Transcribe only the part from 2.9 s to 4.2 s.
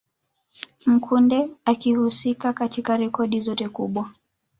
rekodi zote kubwa